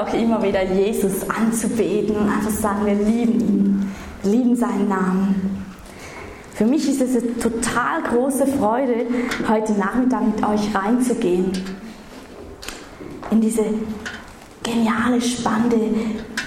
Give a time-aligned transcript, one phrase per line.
[0.00, 3.92] auch immer wieder Jesus anzubeten und einfach sagen, wir lieben ihn,
[4.22, 5.64] lieben seinen Namen.
[6.54, 9.06] Für mich ist es eine total große Freude,
[9.48, 11.52] heute Nachmittag mit euch reinzugehen
[13.30, 13.64] in diese
[14.62, 15.78] geniale, spannende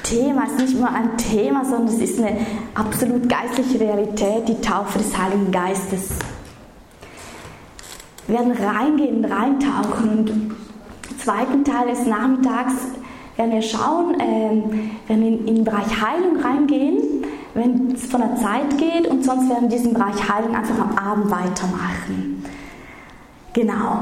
[0.04, 0.44] Thema.
[0.46, 2.38] Es ist nicht nur ein Thema, sondern es ist eine
[2.76, 6.10] absolut geistliche Realität, die Taufe des Heiligen Geistes.
[8.28, 10.56] Wir werden reingehen, reintauchen und im
[11.18, 12.74] zweiten Teil des Nachmittags
[13.36, 16.98] werden wir schauen, äh, werden in, in den Bereich Heilung reingehen,
[17.54, 20.98] wenn es von der Zeit geht und sonst werden wir diesen Bereich Heilung einfach am
[20.98, 22.44] Abend weitermachen.
[23.54, 24.00] Genau.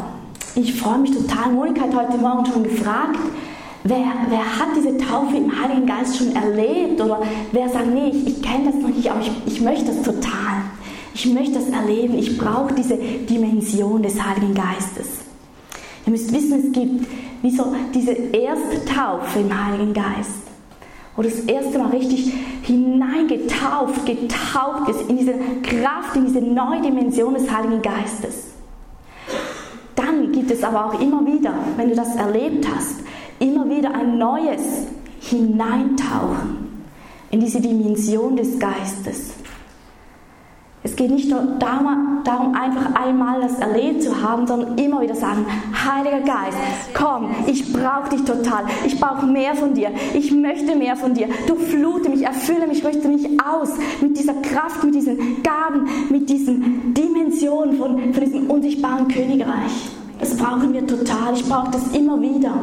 [0.55, 1.51] Ich freue mich total.
[1.51, 3.19] Monika hat heute Morgen schon gefragt,
[3.83, 8.27] wer, wer hat diese Taufe im Heiligen Geist schon erlebt oder wer sagt, nee, ich,
[8.27, 10.61] ich kenne das noch nicht, aber ich, ich möchte das total.
[11.13, 12.17] Ich möchte das erleben.
[12.17, 15.07] Ich brauche diese Dimension des Heiligen Geistes.
[16.05, 17.05] Ihr müsst wissen, es gibt
[17.41, 20.43] wie so diese erste Taufe im Heiligen Geist,
[21.15, 22.33] wo das erste Mal richtig
[22.63, 25.33] hineingetauft, getaucht ist in diese
[25.63, 28.51] Kraft, in diese neue Dimension des Heiligen Geistes.
[29.95, 33.01] Dann gibt es aber auch immer wieder, wenn du das erlebt hast,
[33.39, 34.87] immer wieder ein neues
[35.19, 36.83] Hineintauchen
[37.31, 39.31] in diese Dimension des Geistes.
[40.83, 45.45] Es geht nicht nur darum, einfach einmal das erlebt zu haben, sondern immer wieder sagen,
[45.73, 46.57] Heiliger Geist,
[46.95, 51.27] komm, ich brauche dich total, ich brauche mehr von dir, ich möchte mehr von dir,
[51.45, 53.69] du flute mich, erfülle mich, rüste mich aus
[54.01, 59.91] mit dieser Kraft, mit diesen Gaben, mit diesen Dimensionen von, von diesem unsichtbaren Königreich.
[60.19, 62.53] Das brauchen wir total, ich brauche das immer wieder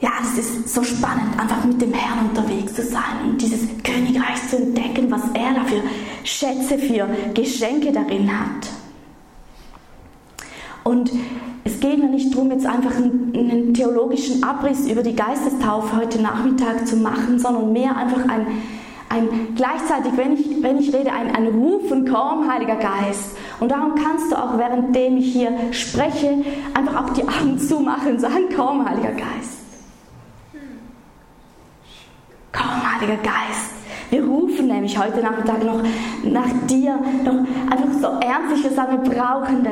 [0.00, 4.48] ja, das ist so spannend, einfach mit dem Herrn unterwegs zu sein und dieses Königreich
[4.48, 5.82] zu entdecken, was er da für
[6.22, 8.68] Schätze, für Geschenke darin hat.
[10.84, 11.10] Und
[11.64, 16.86] es geht mir nicht darum, jetzt einfach einen, theologischen Abriss über die Geistestaufe heute Nachmittag
[16.86, 18.46] zu machen, sondern mehr einfach ein,
[19.08, 23.36] ein gleichzeitig, wenn ich, wenn ich rede, ein, ein Rufen, komm, Heiliger Geist.
[23.60, 26.42] Und darum kannst du auch, währenddem ich hier spreche,
[26.72, 29.57] einfach auch die Augen zumachen und sagen, komm, Heiliger Geist.
[32.52, 33.78] Komm, Heiliger Geist.
[34.10, 35.82] Wir rufen nämlich heute Nachmittag noch
[36.24, 39.66] nach dir, noch einfach so ernstlich, wir sagen, wir brauchen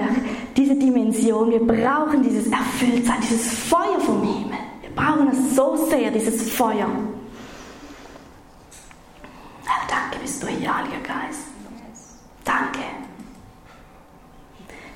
[0.56, 4.58] diese Dimension, wir brauchen dieses Erfülltsein, dieses Feuer vom Himmel.
[4.82, 6.86] Wir brauchen es so sehr, dieses Feuer.
[9.64, 11.46] Aber danke, bist du hier, Heiliger Geist.
[12.44, 12.80] Danke.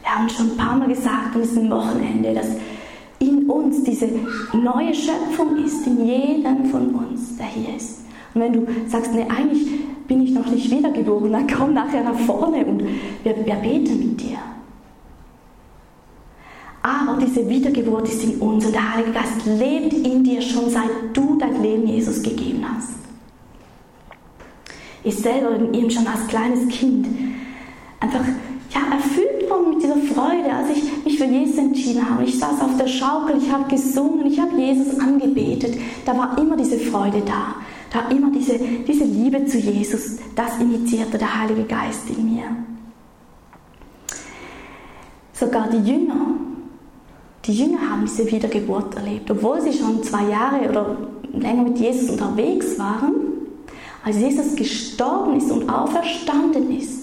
[0.03, 2.49] Wir haben schon ein paar Mal gesagt an diesem Wochenende, dass
[3.21, 4.09] in uns diese
[4.53, 8.01] neue Schöpfung ist, in jedem von uns, der hier ist.
[8.35, 9.67] Und wenn du sagst, nee, eigentlich
[10.09, 12.83] bin ich noch nicht wiedergeboren, dann komm nachher nach vorne und
[13.23, 14.39] wir, wir beten mit dir.
[16.83, 20.89] Aber diese Wiedergeburt ist in uns und der Heilige Geist lebt in dir schon seit
[21.13, 22.95] du dein Leben Jesus gegeben hast.
[25.05, 27.07] Ich selber eben schon als kleines Kind
[28.01, 28.25] einfach
[28.71, 29.20] ja, erfüllt
[29.95, 32.25] dieser Freude, als ich mich für Jesus entschieden habe.
[32.25, 35.77] Ich saß auf der Schaukel, ich habe gesungen, ich habe Jesus angebetet.
[36.05, 37.56] Da war immer diese Freude da.
[37.93, 40.19] Da war immer diese, diese Liebe zu Jesus.
[40.34, 42.45] Das initiierte der Heilige Geist in mir.
[45.33, 46.34] Sogar die Jünger,
[47.45, 50.97] die Jünger haben diese Wiedergeburt erlebt, obwohl sie schon zwei Jahre oder
[51.33, 53.15] länger mit Jesus unterwegs waren.
[54.05, 57.00] Als Jesus gestorben ist und auferstanden ist,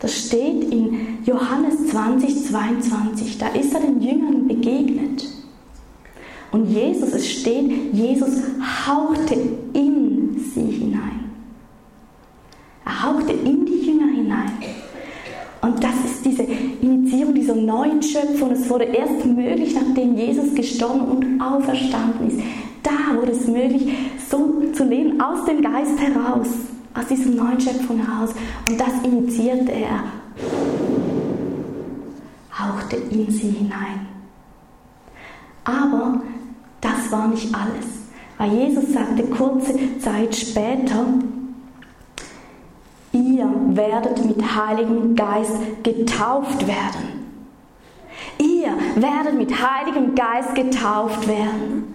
[0.00, 3.36] das steht in Johannes 20, 22.
[3.36, 5.28] Da ist er den Jüngern begegnet.
[6.52, 8.40] Und Jesus, es steht, Jesus
[8.86, 9.34] hauchte
[9.74, 11.30] in sie hinein.
[12.86, 14.52] Er hauchte in die Jünger hinein.
[15.60, 18.52] Und das ist diese Initiierung dieser neuen Schöpfung.
[18.52, 22.40] Es wurde erst möglich, nachdem Jesus gestorben und auferstanden ist.
[22.82, 23.92] Da wurde es möglich,
[24.30, 26.48] so zu leben, aus dem Geist heraus
[26.94, 28.30] aus dieser neuen Schöpfung heraus.
[28.66, 30.04] Und das initiierte er,
[32.58, 34.06] hauchte in sie hinein.
[35.64, 36.20] Aber
[36.80, 37.86] das war nicht alles,
[38.38, 41.04] weil Jesus sagte kurze Zeit später,
[43.12, 47.20] ihr werdet mit Heiligem Geist getauft werden.
[48.38, 51.94] Ihr werdet mit Heiligem Geist getauft werden.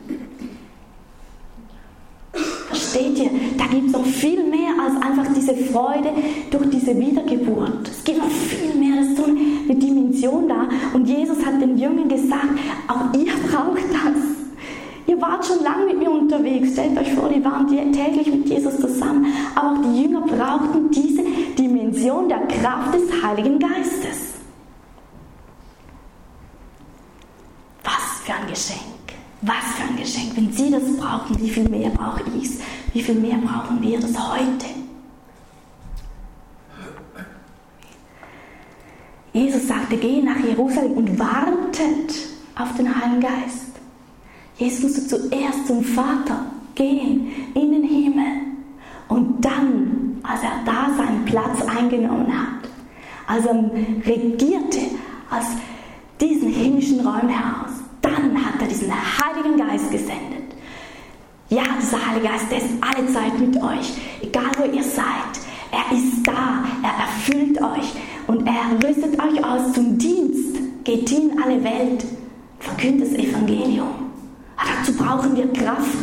[2.95, 3.29] Versteht ihr?
[3.57, 6.11] Da gibt es noch viel mehr als einfach diese Freude
[6.49, 7.89] durch diese Wiedergeburt.
[7.89, 10.69] Es gibt noch viel mehr, das ist so eine Dimension da.
[10.93, 12.57] Und Jesus hat den Jüngern gesagt,
[12.87, 14.23] auch ihr braucht das.
[15.07, 16.71] Ihr wart schon lange mit mir unterwegs.
[16.71, 19.25] Stellt euch vor, die waren täglich mit Jesus zusammen.
[19.55, 21.23] Aber auch die Jünger brauchten diese
[21.59, 24.35] Dimension der Kraft des Heiligen Geistes.
[27.83, 28.94] Was für ein Geschenk.
[29.41, 32.59] Wenn sie das brauchen, wie viel mehr brauche ich es?
[32.93, 34.65] Wie viel mehr brauchen wir das heute?
[39.33, 42.15] Jesus sagte, geh nach Jerusalem und wartet
[42.55, 43.65] auf den Heiligen Geist.
[44.57, 46.45] Jesus musste zuerst zum Vater
[46.75, 48.25] gehen, in den Himmel.
[49.09, 52.69] Und dann, als er da seinen Platz eingenommen hat,
[53.27, 53.71] als er
[54.05, 54.79] regierte,
[55.29, 55.47] als
[56.21, 57.64] diesen himmlischen Räumen heraus,
[58.65, 60.55] hat diesen Heiligen Geist gesendet.
[61.49, 65.05] Ja, dieser Heilige Geist, der ist alle Zeit mit euch, egal wo ihr seid.
[65.71, 67.93] Er ist da, er erfüllt euch
[68.27, 70.57] und er rüstet euch aus zum Dienst.
[70.83, 72.05] Geht in alle Welt,
[72.59, 73.87] verkündet das Evangelium.
[74.57, 75.97] Aber dazu brauchen wir Kraft.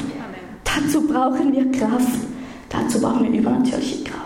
[0.65, 2.21] Dazu brauchen wir Kraft.
[2.69, 4.23] Dazu brauchen wir übernatürliche Kraft.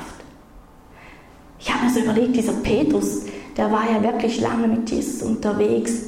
[1.59, 3.23] Ich habe mir so überlegt, dieser Petrus,
[3.57, 6.03] der war ja wirklich lange mit Jesus unterwegs.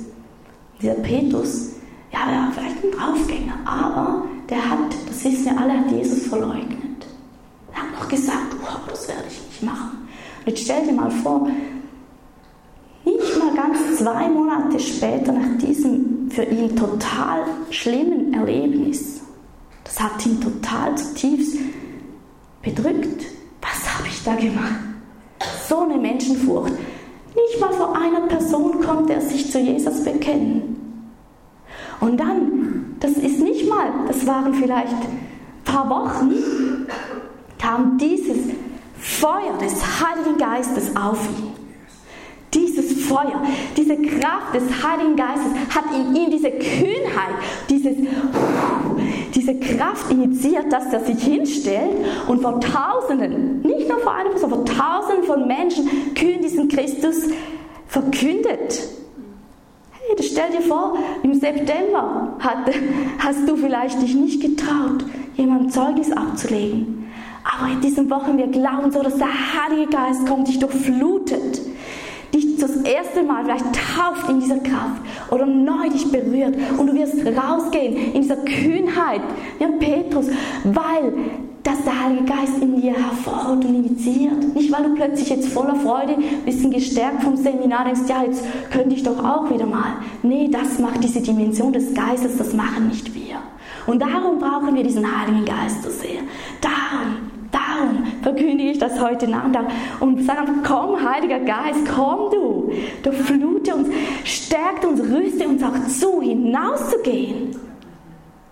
[0.81, 1.78] Dieser Petrus,
[2.13, 6.27] ja, der war vielleicht ein Draufgänger, aber der hat, das wissen wir alle, hat Jesus
[6.27, 7.07] verleugnet.
[7.73, 10.09] Er hat noch gesagt, wow, das werde ich nicht machen.
[10.41, 11.49] Und jetzt stell dir mal vor,
[13.05, 19.21] nicht mal ganz zwei Monate später nach diesem für ihn total schlimmen Erlebnis,
[19.85, 21.57] das hat ihn total zutiefst
[22.63, 23.25] bedrückt.
[23.61, 24.81] Was habe ich da gemacht?
[25.69, 26.73] So eine Menschenfurcht.
[26.73, 30.88] Nicht mal vor einer Person konnte er sich zu Jesus bekennen.
[32.01, 35.19] Und dann, das ist nicht mal, das waren vielleicht ein
[35.65, 36.33] paar Wochen,
[37.59, 38.39] kam dieses
[38.99, 41.53] Feuer des Heiligen Geistes auf ihn.
[42.55, 43.43] Dieses Feuer,
[43.77, 47.35] diese Kraft des Heiligen Geistes hat in ihm diese Kühnheit,
[47.69, 47.95] dieses,
[49.35, 51.93] diese Kraft initiiert, dass er sich hinstellt
[52.27, 57.17] und vor Tausenden, nicht nur vor einer Person, vor Tausenden von Menschen kühn diesen Christus
[57.87, 58.89] verkündet.
[60.21, 62.71] Stell dir vor, im September hat,
[63.19, 65.05] hast du vielleicht dich nicht getraut,
[65.37, 67.11] jemand Zeugnis abzulegen.
[67.45, 71.61] Aber in diesen Wochen, wir glauben so, dass der Heilige Geist kommt, dich durchflutet
[72.35, 73.65] dich das erste Mal vielleicht
[73.97, 79.23] tauft in dieser Kraft oder neu dich berührt und du wirst rausgehen in dieser Kühnheit,
[79.59, 80.27] wie Petrus,
[80.65, 81.13] weil
[81.63, 84.55] das der Heilige Geist in dir hervorholt und initiiert.
[84.55, 88.45] Nicht, weil du plötzlich jetzt voller Freude, ein bisschen gestärkt vom Seminar denkst, ja, jetzt
[88.71, 89.97] könnte ich doch auch wieder mal.
[90.23, 93.37] Nee, das macht diese Dimension des Geistes, das machen nicht wir.
[93.87, 96.21] Und darum brauchen wir diesen Heiligen Geist so sehr.
[96.61, 99.67] Darum Darum verkündige ich das heute Nachmittag
[100.01, 102.73] und sage komm, Heiliger Geist, komm du.
[103.03, 103.89] Du flute uns,
[104.25, 107.68] stärkt uns, rüste uns auch zu, hinauszugehen.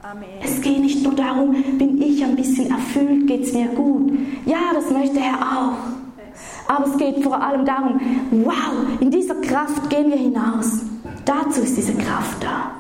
[0.09, 0.29] Amen.
[0.41, 4.13] Es geht nicht nur darum, bin ich ein bisschen erfüllt, geht es mir gut.
[4.45, 6.73] Ja, das möchte er auch.
[6.73, 8.01] Aber es geht vor allem darum,
[8.31, 10.83] wow, in dieser Kraft gehen wir hinaus.
[11.25, 12.71] Dazu ist diese Kraft da.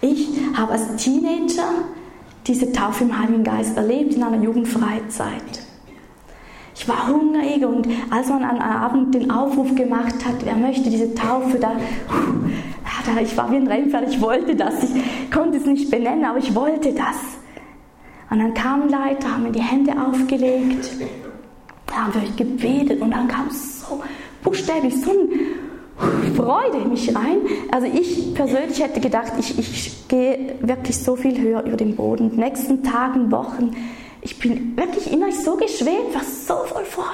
[0.00, 1.70] Ich habe als Teenager
[2.46, 5.66] diese Taufe im Heiligen Geist erlebt in einer Jugendfreizeit.
[6.76, 11.14] Ich war hungrig und als man am Abend den Aufruf gemacht hat, wer möchte diese
[11.14, 11.72] Taufe, da,
[13.06, 14.74] da ich war wie ein Rennpferd, ich wollte das.
[14.82, 17.16] Ich konnte es nicht benennen, aber ich wollte das.
[18.30, 20.90] Und dann kamen Leute, haben mir die Hände aufgelegt,
[21.92, 24.00] haben für euch gebetet und dann kam so
[24.42, 27.38] buchstäblich so ein Freude in mich rein.
[27.72, 32.36] Also ich persönlich hätte gedacht, ich, ich gehe wirklich so viel höher über den Boden.
[32.36, 33.76] Nächsten Tagen, Wochen,
[34.22, 37.08] ich bin wirklich immer so geschwebt, war so voll Freude.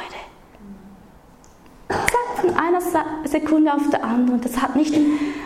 [2.46, 2.80] Von einer
[3.24, 4.40] Sekunde auf der anderen.
[4.40, 4.94] Das hat nicht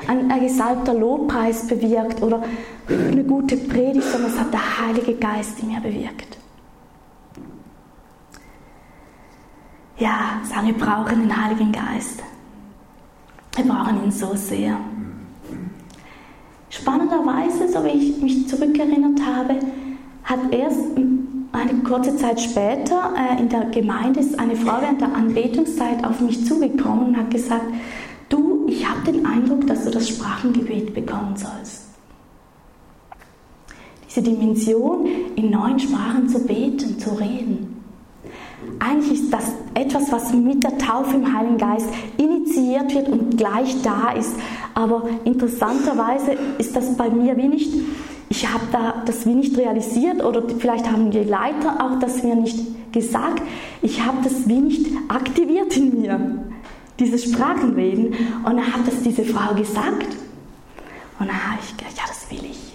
[0.07, 2.43] ein, gesalbter Lobpreis bewirkt oder
[2.89, 6.37] eine gute Predigt, sondern es hat der Heilige Geist in mir bewirkt.
[9.99, 12.23] Ja, sagen wir brauchen den Heiligen Geist.
[13.55, 14.77] Wir brauchen ihn so sehr.
[16.71, 19.57] Spannenderweise, so wie ich mich zurückerinnert habe,
[20.25, 20.97] hat erst
[21.53, 26.21] eine kurze Zeit später äh, in der Gemeinde ist eine Frau während der Anbetungszeit auf
[26.21, 27.65] mich zugekommen und hat gesagt,
[28.29, 31.87] du, ich habe den Eindruck, dass du das Sprachengebet bekommen sollst.
[34.09, 37.77] Diese Dimension, in neuen Sprachen zu beten, zu reden.
[38.79, 43.81] Eigentlich ist das etwas, was mit der Taufe im Heiligen Geist initiiert wird und gleich
[43.83, 44.35] da ist.
[44.75, 47.73] Aber interessanterweise ist das bei mir wie nicht,
[48.31, 52.37] ich habe da das wie nicht realisiert oder vielleicht haben die Leiter auch das mir
[52.37, 53.43] nicht gesagt.
[53.83, 56.45] Ich habe das wie nicht aktiviert in mir,
[57.01, 58.15] dieses Sprachenreden.
[58.45, 60.07] Und dann hat das diese Frau gesagt.
[61.19, 62.73] Und dann habe ich gedacht, ja, das will ich.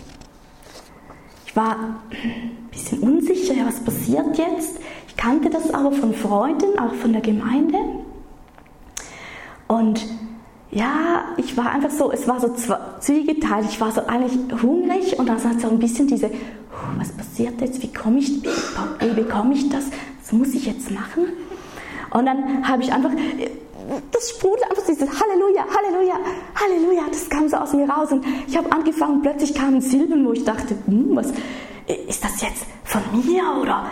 [1.45, 1.77] Ich war
[2.11, 4.77] ein bisschen unsicher, ja, was passiert jetzt?
[5.07, 7.77] Ich kannte das aber von Freunden, auch von der Gemeinde.
[9.69, 10.05] Und
[10.75, 12.53] ja, ich war einfach so, es war so
[12.99, 13.65] zwiegeteilt.
[13.69, 16.29] Ich war so eigentlich hungrig und dann hat so ein bisschen diese,
[16.97, 17.81] was passiert jetzt?
[17.81, 19.85] Wie komme ich, wie bekomme ich das?
[20.21, 21.27] Was muss ich jetzt machen?
[22.11, 23.11] Und dann habe ich einfach,
[24.11, 26.15] das sprudelt einfach dieses Halleluja, Halleluja,
[26.55, 28.11] Halleluja, das kam so aus mir raus.
[28.11, 31.31] Und ich habe angefangen, plötzlich kamen Silben, wo ich dachte, hm, was,
[32.07, 33.85] ist das jetzt von mir oder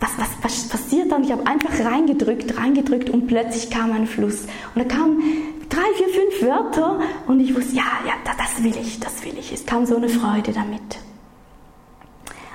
[0.00, 1.22] was, was, was passiert dann?
[1.22, 4.46] Ich habe einfach reingedrückt, reingedrückt und plötzlich kam ein Fluss.
[4.74, 5.22] Und da kamen
[5.70, 9.52] drei, vier, fünf Wörter und ich wusste, ja, ja, das will ich, das will ich.
[9.52, 10.98] Es kam so eine Freude damit.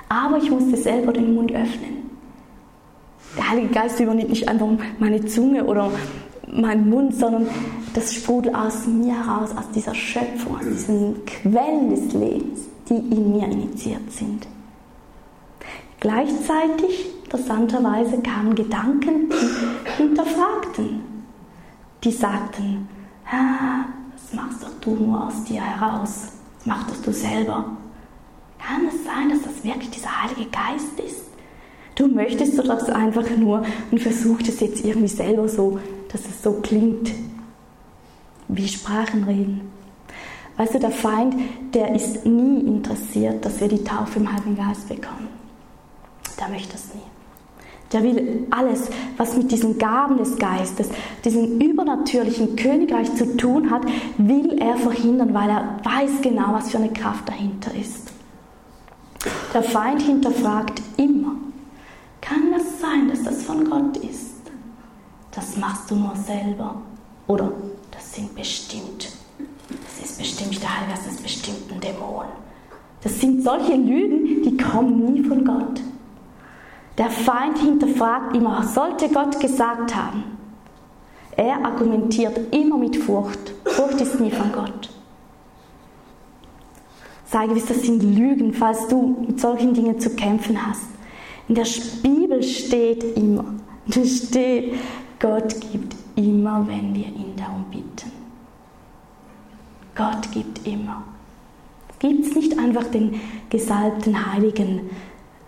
[0.08, 2.10] Aber ich musste selber den Mund öffnen.
[3.36, 4.68] Der Heilige Geist übernimmt nicht einfach
[4.98, 5.90] meine Zunge oder
[6.46, 7.48] meinen Mund, sondern
[7.94, 13.32] das sprudelt aus mir heraus, aus dieser Schöpfung, aus diesen Quellen des Lebens, die in
[13.32, 14.46] mir initiiert sind.
[16.00, 21.00] Gleichzeitig, interessanterweise, kamen Gedanken, die hinterfragten.
[22.04, 22.88] Die sagten,
[23.30, 26.28] das machst doch du nur aus dir heraus,
[26.58, 27.64] das machst doch du selber.
[28.58, 31.26] Kann es sein, dass das wirklich dieser Heilige Geist ist?
[31.94, 35.78] Du möchtest doch das einfach nur und versuchst es jetzt irgendwie selber so,
[36.10, 37.10] dass es so klingt,
[38.48, 39.72] wie Sprachen reden.
[40.56, 41.34] Weißt du, der Feind,
[41.74, 45.28] der ist nie interessiert, dass wir die Taufe im Heiligen Geist bekommen.
[46.38, 47.15] Der möchte das nie.
[47.92, 50.88] Der will alles, was mit diesen Gaben des Geistes,
[51.24, 53.82] diesem übernatürlichen Königreich zu tun hat,
[54.18, 58.10] will er verhindern, weil er weiß genau, was für eine Kraft dahinter ist.
[59.54, 61.36] Der Feind hinterfragt immer,
[62.20, 64.36] kann das sein, dass das von Gott ist?
[65.30, 66.82] Das machst du nur selber.
[67.28, 67.52] Oder
[67.90, 69.12] das sind bestimmt,
[69.68, 72.26] das ist bestimmt der Heilige, das ist bestimmt ein Dämon.
[73.02, 75.80] Das sind solche Lügen, die kommen nie von Gott.
[76.98, 80.24] Der Feind hinterfragt immer, sollte Gott gesagt haben.
[81.36, 83.52] Er argumentiert immer mit Furcht.
[83.64, 84.90] Furcht ist nie von Gott.
[87.26, 90.88] Sei gewiss, das sind Lügen, falls du mit solchen Dingen zu kämpfen hast.
[91.48, 91.66] In der
[92.02, 93.44] Bibel steht immer,
[93.88, 94.74] es steht,
[95.18, 98.12] Gott gibt immer, wenn wir ihn darum bitten.
[99.94, 101.02] Gott gibt immer.
[101.90, 104.90] Es gibt nicht einfach den gesalbten heiligen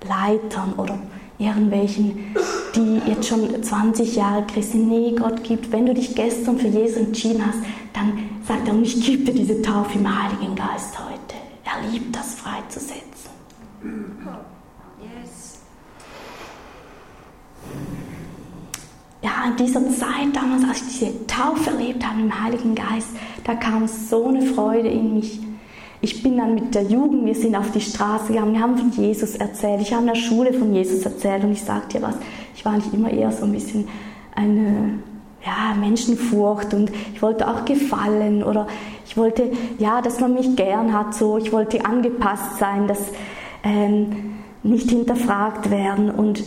[0.07, 0.99] Leitern oder
[1.39, 2.35] irgendwelchen,
[2.75, 6.99] die jetzt schon 20 Jahre Christen, nee, Gott gibt, wenn du dich gestern für Jesus
[6.99, 7.59] entschieden hast,
[7.93, 11.37] dann sagt er, und ich gebe dir diese Taufe im Heiligen Geist heute.
[11.65, 13.31] Er liebt das freizusetzen.
[15.01, 15.61] Yes.
[19.23, 23.11] Ja, in dieser Zeit damals, als ich diese Taufe erlebt habe im Heiligen Geist,
[23.45, 25.41] da kam so eine Freude in mich
[26.01, 28.91] ich bin dann mit der Jugend, wir sind auf die Straße gegangen, wir haben von
[28.93, 32.15] Jesus erzählt, ich habe in der Schule von Jesus erzählt und ich sage dir was,
[32.55, 33.89] ich war nicht immer eher so ein bisschen
[34.35, 35.01] eine
[35.45, 38.69] ja, Menschenfurcht und ich wollte auch gefallen oder
[39.07, 43.01] ich wollte, ja, dass man mich gern hat, so, ich wollte angepasst sein, dass
[43.65, 46.45] ähm, nicht hinterfragt werden und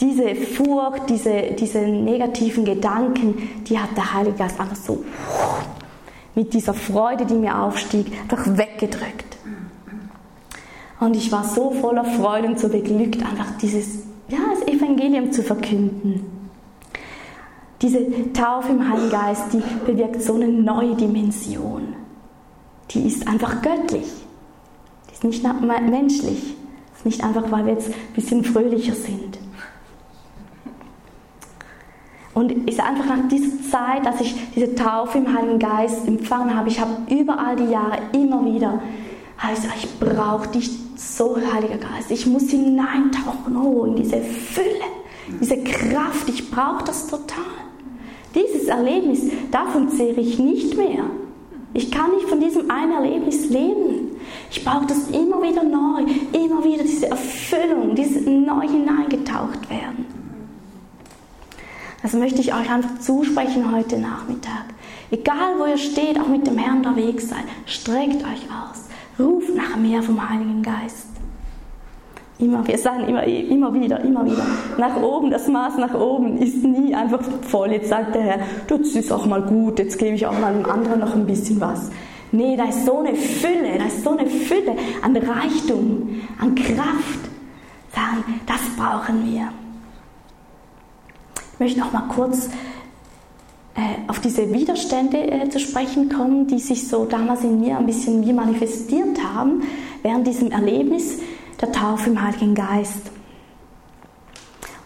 [0.00, 5.04] diese Furcht, diese, diese negativen Gedanken, die hat der Heilige Geist einfach so
[6.34, 9.36] mit dieser Freude, die mir aufstieg, doch weggedrückt.
[11.00, 15.42] Und ich war so voller Freude und so beglückt, einfach dieses, ja, das Evangelium zu
[15.42, 16.24] verkünden.
[17.80, 21.94] Diese Taufe im Heiligen Geist, die bewirkt so eine neue Dimension.
[22.90, 24.06] Die ist einfach göttlich.
[25.08, 26.54] Die ist nicht menschlich.
[26.54, 29.38] Die ist nicht einfach, weil wir jetzt ein bisschen fröhlicher sind.
[32.34, 36.68] Und ist einfach nach dieser Zeit, dass ich diese Taufe im Heiligen Geist empfangen habe,
[36.68, 38.80] ich habe überall die Jahre immer wieder,
[39.36, 42.10] habe ich gesagt, ich brauche dich so, Heiliger Geist.
[42.10, 44.66] Ich muss hineintauchen, oh, in diese Fülle,
[45.40, 46.28] diese Kraft.
[46.28, 47.44] Ich brauche das total.
[48.34, 51.04] Dieses Erlebnis, davon zehre ich nicht mehr.
[51.74, 54.10] Ich kann nicht von diesem einen Erlebnis leben.
[54.50, 60.21] Ich brauche das immer wieder neu, immer wieder diese Erfüllung, dieses neu hineingetaucht werden.
[62.02, 64.64] Das möchte ich euch einfach zusprechen heute Nachmittag.
[65.12, 68.88] Egal wo ihr steht, auch mit dem Herrn unterwegs seid, streckt euch aus.
[69.18, 71.06] Ruft nach mehr vom Heiligen Geist.
[72.40, 74.44] Immer, wir sagen immer, immer wieder, immer wieder.
[74.78, 77.70] Nach oben, das Maß nach oben ist nie einfach voll.
[77.70, 80.68] Jetzt sagt der Herr, das ist auch mal gut, jetzt gebe ich auch mal dem
[80.68, 81.90] anderen noch ein bisschen was.
[82.32, 87.20] Nee, da ist so eine Fülle, da ist so eine Fülle an Reichtum, an Kraft.
[87.94, 89.61] Sagen, das brauchen wir
[91.62, 92.48] möchte noch mal kurz
[93.76, 97.86] äh, auf diese Widerstände äh, zu sprechen kommen, die sich so damals in mir ein
[97.86, 99.62] bisschen wie manifestiert haben,
[100.02, 101.18] während diesem Erlebnis
[101.60, 103.12] der Taufe im Heiligen Geist.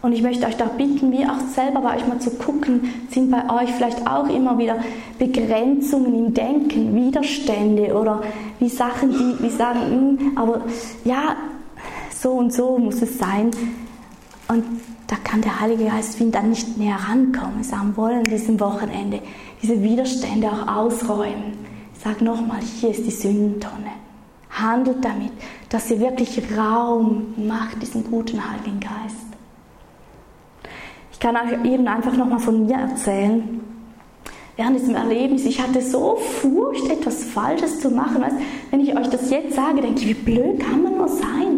[0.03, 3.31] Und ich möchte euch da bitten, wie auch selber bei euch mal zu gucken, sind
[3.31, 4.77] bei euch vielleicht auch immer wieder
[5.19, 8.23] Begrenzungen im Denken, Widerstände oder
[8.61, 10.61] wie Sachen, die wie sagen, hm, aber
[11.05, 11.37] ja,
[12.11, 13.51] so und so muss es sein.
[14.49, 14.65] Und
[15.07, 17.63] da kann der Heilige Geist wie dann nicht näher rankommen.
[17.63, 19.21] Sagen wollen diesem Wochenende
[19.63, 21.53] diese Widerstände auch ausräumen.
[21.95, 23.93] Ich sage nochmal, hier ist die Sündentonne.
[24.51, 25.33] Handelt damit,
[25.69, 29.27] dass ihr wirklich Raum macht, diesen guten Heiligen Geist.
[31.13, 33.61] Ich kann euch eben einfach nochmal von mir erzählen.
[34.57, 38.23] Während diesem Erlebnis, ich hatte so Furcht, etwas Falsches zu machen.
[38.23, 38.37] Weißt,
[38.71, 41.56] wenn ich euch das jetzt sage, denke ich, wie blöd kann man nur sein?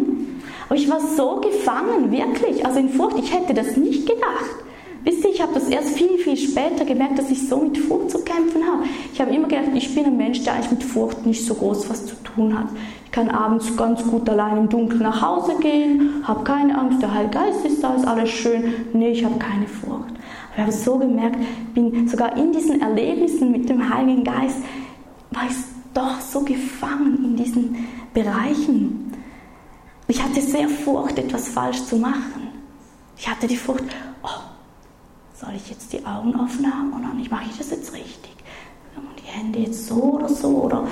[0.69, 3.17] Aber ich war so gefangen, wirklich, also in Furcht.
[3.17, 4.63] Ich hätte das nicht gedacht.
[5.03, 8.11] Wisst ihr, ich habe das erst viel, viel später gemerkt, dass ich so mit Furcht
[8.11, 8.83] zu kämpfen habe.
[9.11, 11.89] Ich habe immer gedacht, ich bin ein Mensch, der eigentlich mit Furcht nicht so groß
[11.89, 12.67] was zu tun hat.
[13.05, 17.11] Ich kann abends ganz gut allein im Dunkeln nach Hause gehen, habe keine Angst, der
[17.11, 18.73] Heilige Geist ist da, ist alles schön.
[18.93, 20.11] Nee, ich habe keine Furcht.
[20.11, 21.37] Aber ich habe so gemerkt,
[21.73, 24.57] bin sogar in diesen Erlebnissen mit dem Heiligen Geist,
[25.31, 25.55] war ich
[25.95, 29.13] doch so gefangen in diesen Bereichen.
[30.09, 32.49] Ich hatte sehr Furcht, etwas falsch zu machen.
[33.15, 33.83] Ich hatte die Furcht,
[34.23, 34.27] oh,
[35.39, 37.29] soll ich jetzt die Augen offen haben oder nicht?
[37.29, 38.31] Mache ich das jetzt richtig?
[38.95, 40.63] Und die Hände jetzt so oder so?
[40.63, 40.87] Oder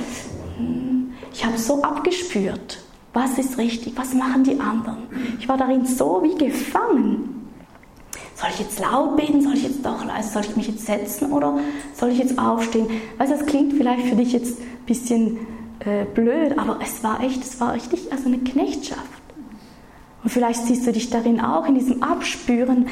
[0.58, 2.80] hm, ich habe so abgespürt,
[3.12, 5.08] was ist richtig, was machen die anderen.
[5.40, 7.50] Ich war darin so wie gefangen.
[8.36, 9.42] Soll ich jetzt laut beten?
[9.42, 10.30] Soll ich jetzt doch leise?
[10.30, 11.58] Soll ich mich jetzt setzen oder
[11.96, 12.88] soll ich jetzt aufstehen?
[13.18, 15.40] Weißt du, das klingt vielleicht für dich jetzt ein bisschen
[15.80, 19.02] äh, blöd, aber es war echt, es war richtig also eine Knechtschaft.
[20.24, 22.88] Und vielleicht siehst du dich darin auch in diesem Abspüren,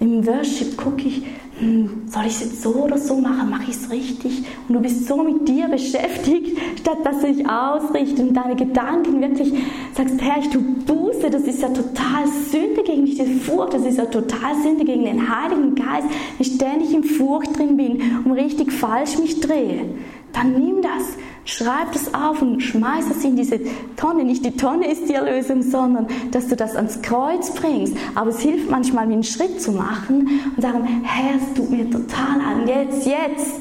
[0.00, 1.22] im Worship gucke ich,
[1.58, 3.48] hm, soll ich es jetzt so oder so machen?
[3.48, 4.44] Mache ich es richtig?
[4.68, 9.20] Und du bist so mit dir beschäftigt, statt dass du dich ausrichtest und deine Gedanken
[9.20, 9.52] wirklich
[9.94, 13.98] sagst, Herr, ich tue Buße, das ist ja total Sünde gegen diese Furcht, das ist
[13.98, 18.32] ja total Sünde gegen den Heiligen Geist, wenn ich ständig in Furcht drin bin und
[18.32, 19.84] richtig falsch mich drehe.
[20.32, 23.60] Dann nimm das Schreib es auf und schmeiß es in diese
[23.96, 24.24] Tonne.
[24.24, 27.94] Nicht die Tonne ist die Erlösung, sondern dass du das ans Kreuz bringst.
[28.14, 32.40] Aber es hilft manchmal, einen Schritt zu machen und sagen, Herr, es tut mir total
[32.40, 32.66] an.
[32.66, 33.60] Jetzt, jetzt,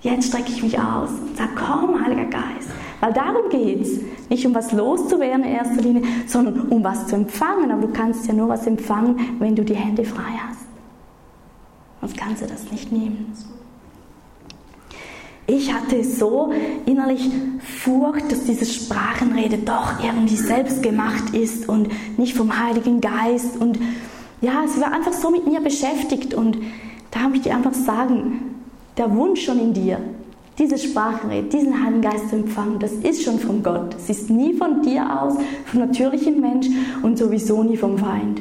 [0.00, 2.68] jetzt strecke ich mich aus sage, komm, Heiliger Geist.
[3.00, 4.00] Weil darum geht es.
[4.28, 7.70] Nicht um was loszuwerden in erster Linie, sondern um was zu empfangen.
[7.70, 10.66] Aber du kannst ja nur was empfangen, wenn du die Hände frei hast.
[12.00, 13.32] Sonst kannst du das nicht nehmen.
[15.54, 16.50] Ich hatte so
[16.86, 17.28] innerlich
[17.60, 23.58] Furcht, dass diese Sprachenrede doch irgendwie selbst gemacht ist und nicht vom Heiligen Geist.
[23.60, 23.78] Und
[24.40, 26.32] ja, es war einfach so mit mir beschäftigt.
[26.32, 26.56] Und
[27.10, 28.54] da habe ich dir einfach sagen,
[28.96, 29.98] der Wunsch schon in dir,
[30.58, 33.94] diese Sprachenrede, diesen Heiligen Geist zu empfangen, das ist schon von Gott.
[33.98, 35.34] Es ist nie von dir aus,
[35.66, 36.68] vom natürlichen Mensch
[37.02, 38.40] und sowieso nie vom Feind.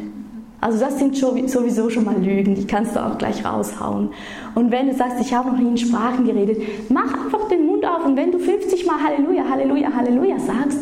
[0.62, 4.12] Also das sind sowieso schon mal Lügen, die kannst du auch gleich raushauen.
[4.54, 7.84] Und wenn du sagst, ich habe noch nie in Sprachen geredet, mach einfach den Mund
[7.84, 10.78] auf und wenn du 50 Mal Halleluja, Halleluja, Halleluja sagst,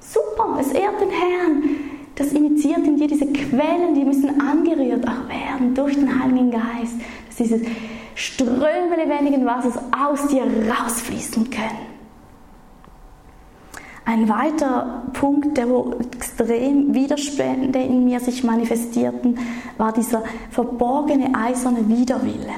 [0.00, 1.62] super, es ehrt den Herrn.
[2.16, 6.96] Das initiiert in dir diese Quellen, die müssen angerührt auch werden durch den Heiligen Geist,
[7.28, 7.60] dass diese
[8.16, 11.93] Ströme lebendigen Wassers aus dir rausfließen können.
[14.06, 19.38] Ein weiterer Punkt, der wo extrem Widerstände in mir sich manifestierten,
[19.78, 22.52] war dieser verborgene eiserne Widerwille.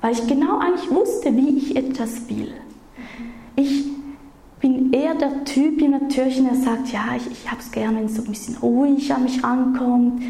[0.00, 2.52] Weil ich genau eigentlich wusste, wie ich etwas will.
[3.56, 3.84] Ich
[4.60, 7.98] bin eher der Typ in der Türchen, der sagt, ja, ich, ich habe es gerne,
[7.98, 10.22] wenn es so ein bisschen ruhig an mich rankommt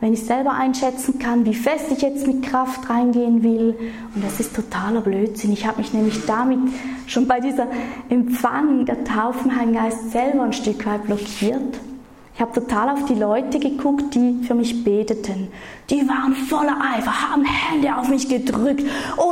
[0.00, 3.76] wenn ich selber einschätzen kann, wie fest ich jetzt mit Kraft reingehen will.
[4.14, 5.52] Und das ist totaler Blödsinn.
[5.52, 6.60] Ich habe mich nämlich damit
[7.06, 7.66] schon bei dieser
[8.08, 11.80] Empfang der Taufenheimgeist selber ein Stück weit blockiert.
[12.38, 15.48] Ich habe total auf die Leute geguckt, die für mich beteten.
[15.90, 18.84] Die waren voller Eifer, haben Hände auf mich gedrückt
[19.16, 19.27] und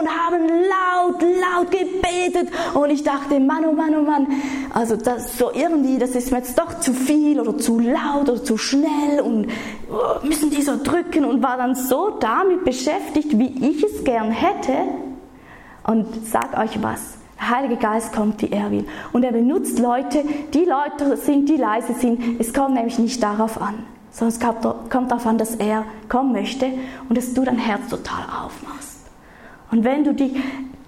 [0.47, 2.49] laut, laut gebetet.
[2.75, 4.27] Und ich dachte, Mann, oh Mann, oh Mann,
[4.73, 8.43] also das so irgendwie, das ist mir jetzt doch zu viel oder zu laut oder
[8.43, 9.49] zu schnell und
[9.91, 14.31] oh, müssen die so drücken und war dann so damit beschäftigt, wie ich es gern
[14.31, 14.73] hätte.
[15.85, 18.87] Und sag euch was, der Heilige Geist kommt, wie er will.
[19.13, 22.41] Und er benutzt Leute, die Leute sind, die leise sind.
[22.41, 23.75] Es kommt nämlich nicht darauf an,
[24.11, 26.67] sondern es kommt darauf an, dass er kommen möchte
[27.09, 28.76] und dass du dein Herz total aufmachst.
[29.77, 30.35] Und wenn du die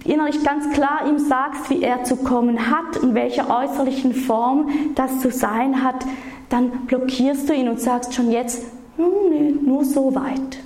[0.03, 5.19] innerlich ganz klar ihm sagst, wie er zu kommen hat, in welcher äußerlichen Form das
[5.19, 6.03] zu sein hat,
[6.49, 8.63] dann blockierst du ihn und sagst schon jetzt,
[8.97, 10.57] nee, nur so weit.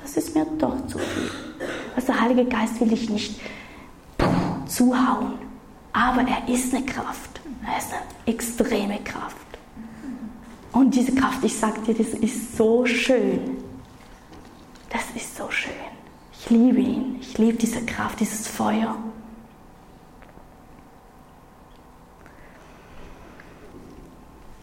[0.00, 1.30] Das ist mir doch zu viel.
[1.96, 3.40] Also der Heilige Geist will dich nicht
[4.66, 5.32] zuhauen.
[5.92, 7.40] Aber er ist eine Kraft.
[7.66, 9.36] Er ist eine extreme Kraft.
[10.70, 13.56] Und diese Kraft, ich sag dir, das ist so schön.
[14.88, 15.89] Das ist so schön.
[16.42, 17.16] Ich liebe ihn.
[17.20, 18.96] Ich liebe diese Kraft, dieses Feuer.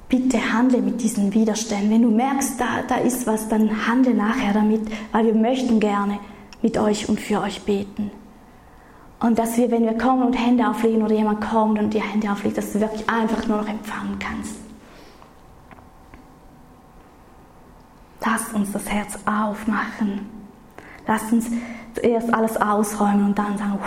[0.09, 1.91] Bitte handle mit diesen Widerständen.
[1.91, 6.19] Wenn du merkst, da, da ist was, dann handle nachher damit, weil wir möchten gerne
[6.61, 8.09] mit euch und für euch beten.
[9.19, 12.31] Und dass wir, wenn wir kommen und Hände auflegen oder jemand kommt und die Hände
[12.31, 14.55] auflegt, dass du wirklich einfach nur noch empfangen kannst.
[18.25, 20.36] Lass uns das Herz aufmachen.
[21.07, 21.47] Lass uns
[21.93, 23.79] zuerst alles ausräumen und dann sagen,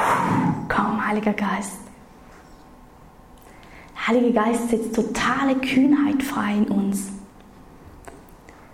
[0.68, 1.78] komm, Heiliger Geist.
[3.94, 7.09] Der Heilige Geist setzt totale Kühnheit frei in uns.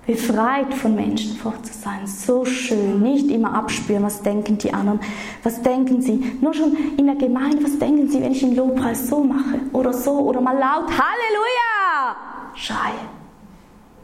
[0.07, 2.07] Befreit von Menschen vor zu sein.
[2.07, 3.03] So schön.
[3.03, 5.01] Nicht immer abspüren, was denken die anderen.
[5.43, 6.39] Was denken sie?
[6.41, 9.61] Nur schon in der Gemeinde, was denken sie, wenn ich den Lobpreis so mache?
[9.73, 10.13] Oder so?
[10.13, 12.17] Oder mal laut Halleluja
[12.55, 13.09] schreie.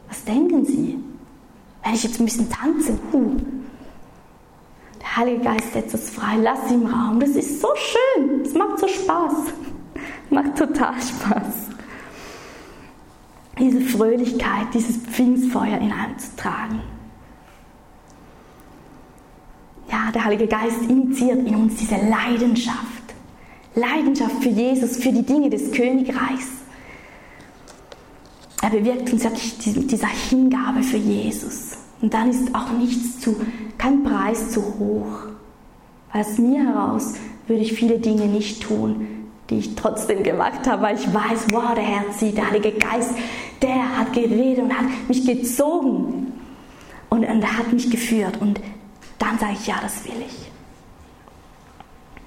[0.09, 0.99] Was denken sie?
[1.83, 3.35] Wenn ich jetzt ein bisschen tanze, uh.
[5.03, 7.19] Der Heilige Geist setzt es frei, lass ihn im Raum.
[7.19, 9.33] Das ist so schön, es macht so Spaß.
[10.29, 11.69] macht total Spaß.
[13.59, 16.81] Diese Fröhlichkeit, dieses Pfingstfeuer in einem zu tragen.
[19.91, 23.03] Ja, der Heilige Geist initiiert in uns diese Leidenschaft.
[23.75, 26.47] Leidenschaft für Jesus, für die Dinge des Königreichs.
[28.61, 31.82] Er bewirkt uns wirklich mit dieser Hingabe für Jesus.
[32.03, 33.33] Und dann ist auch nichts zu,
[33.77, 35.07] kein Preis zu hoch.
[36.11, 37.13] Aus mir heraus
[37.47, 41.73] würde ich viele Dinge nicht tun, die ich trotzdem gemacht habe, weil ich weiß, wow,
[41.73, 43.11] der Herr zieht, der Heilige Geist,
[43.61, 46.33] der hat geredet und hat mich gezogen
[47.09, 48.37] und, und hat mich geführt.
[48.41, 48.59] Und
[49.17, 50.51] dann sage ich, ja, das will ich.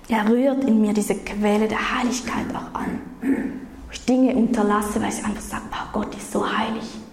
[0.08, 2.98] Er rührt in mir diese Quelle der Heiligkeit auch an.
[3.92, 7.05] Ich Dinge unterlasse, weil ich einfach sage, wow, Gott ist so heilig.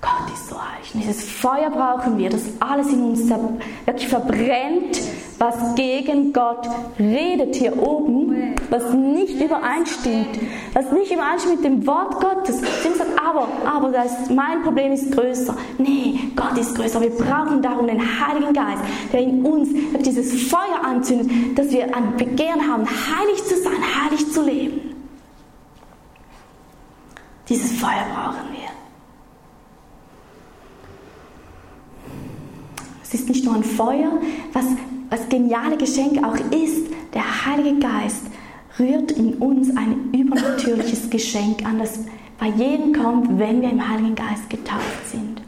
[0.00, 0.94] Gott ist so heilig.
[0.94, 5.00] Und dieses Feuer brauchen wir, das alles in uns wirklich verbrennt,
[5.38, 6.66] was gegen Gott
[6.98, 10.38] redet hier oben, was nicht übereinstimmt,
[10.72, 12.60] was nicht übereinstimmt mit dem Wort Gottes.
[12.60, 15.54] Sie sagt, aber, aber das, mein Problem ist größer.
[15.78, 17.00] Nee, Gott ist größer.
[17.00, 18.82] Wir brauchen darum den Heiligen Geist,
[19.12, 19.68] der in uns
[20.00, 24.94] dieses Feuer anzündet, dass wir ein Begehren haben, heilig zu sein, heilig zu leben.
[27.48, 28.70] Dieses Feuer brauchen wir.
[33.12, 34.20] Es ist nicht nur ein Feuer,
[34.52, 34.66] was,
[35.08, 36.86] was geniale Geschenk auch ist.
[37.12, 38.22] Der Heilige Geist
[38.78, 41.98] rührt in uns ein übernatürliches Geschenk an, das
[42.38, 45.42] bei jedem kommt, wenn wir im Heiligen Geist getauft sind.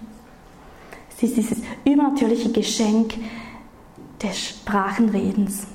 [1.17, 3.15] Es ist dieses übernatürliche Geschenk
[4.21, 5.69] des Sprachenredens.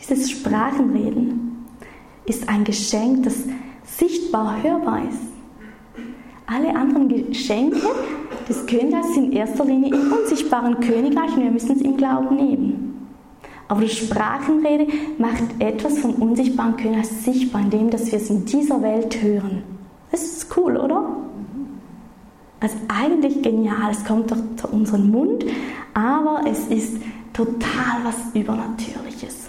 [0.00, 1.66] Dieses Sprachenreden
[2.24, 3.44] ist ein Geschenk, das
[3.84, 5.20] sichtbar hörbar ist.
[6.46, 7.86] Alle anderen Geschenke
[8.48, 12.36] des Königreichs sind in erster Linie im unsichtbaren Königreich und wir müssen es im Glauben
[12.36, 13.08] nehmen.
[13.68, 14.86] Aber die Sprachenrede
[15.18, 19.62] macht etwas vom unsichtbaren Königreich sichtbar, indem dass wir es in dieser Welt hören.
[20.10, 21.16] Das ist cool, oder?
[22.60, 25.44] Also eigentlich genial, es kommt durch unseren Mund,
[25.94, 26.96] aber es ist
[27.32, 29.47] total was Übernatürliches.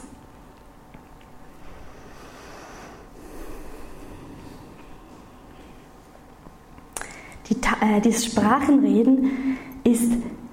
[7.49, 10.11] Die, äh, dieses Sprachenreden ist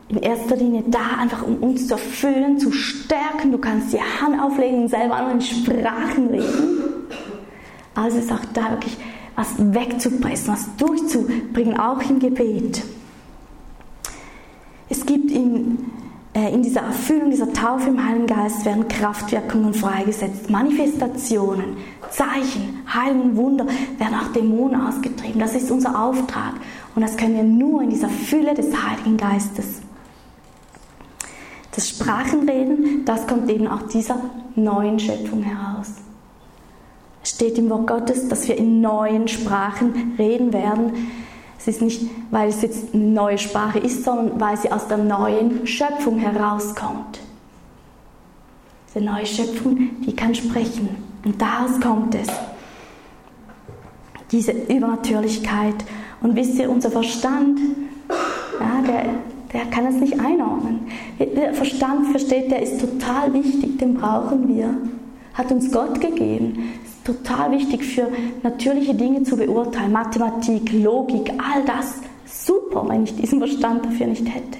[0.08, 3.52] in erster Linie da, einfach um uns zu erfüllen, zu stärken.
[3.52, 7.06] Du kannst die Hand auflegen und selber an Sprachen reden.
[7.94, 8.96] Also ist auch da wirklich
[9.34, 12.82] was wegzupressen, was durchzubringen, auch im Gebet.
[14.88, 15.78] Es gibt in,
[16.34, 21.76] äh, in dieser Erfüllung dieser Taufe im Heiligen Geist werden Kraftwirkungen freigesetzt, Manifestationen,
[22.10, 23.66] Zeichen, Heilungen, Wunder,
[23.98, 25.40] werden auch Dämonen ausgetrieben.
[25.40, 26.54] Das ist unser Auftrag.
[26.96, 29.82] Und das können wir nur in dieser Fülle des Heiligen Geistes.
[31.72, 34.18] Das Sprachenreden, das kommt eben auch dieser
[34.54, 35.92] neuen Schöpfung heraus.
[37.22, 41.10] Es steht im Wort Gottes, dass wir in neuen Sprachen reden werden.
[41.58, 44.96] Es ist nicht, weil es jetzt eine neue Sprache ist, sondern weil sie aus der
[44.96, 47.20] neuen Schöpfung herauskommt.
[48.88, 50.88] Diese neue Schöpfung, die kann sprechen.
[51.26, 52.28] Und daraus kommt es.
[54.32, 55.84] Diese Übernatürlichkeit
[56.22, 57.60] und wisst ihr, unser Verstand,
[58.60, 59.04] ja, der,
[59.52, 60.80] der kann es nicht einordnen.
[61.18, 64.76] Der Verstand versteht, der ist total wichtig, den brauchen wir.
[65.34, 66.70] Hat uns Gott gegeben.
[66.84, 68.08] Ist total wichtig für
[68.42, 69.92] natürliche Dinge zu beurteilen.
[69.92, 72.00] Mathematik, Logik, all das.
[72.24, 74.58] Super, wenn ich diesen Verstand dafür nicht hätte.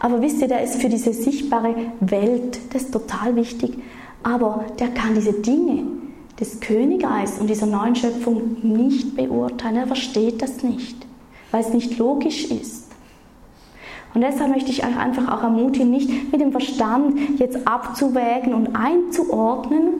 [0.00, 3.78] Aber wisst ihr, der ist für diese sichtbare Welt, das ist total wichtig.
[4.22, 5.84] Aber der kann diese Dinge,
[6.40, 9.76] des Königreichs und dieser neuen Schöpfung nicht beurteilen.
[9.76, 10.96] Er versteht das nicht,
[11.50, 12.88] weil es nicht logisch ist.
[14.14, 18.76] Und deshalb möchte ich euch einfach auch ermutigen, nicht mit dem Verstand jetzt abzuwägen und
[18.76, 19.94] einzuordnen,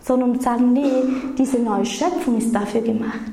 [0.00, 1.02] sondern zu sagen, nee,
[1.38, 3.32] diese neue Schöpfung ist dafür gemacht.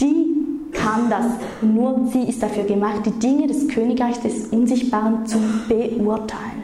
[0.00, 0.34] Die
[0.72, 1.26] kann das.
[1.62, 6.63] Nur sie ist dafür gemacht, die Dinge des Königreichs des Unsichtbaren zu beurteilen.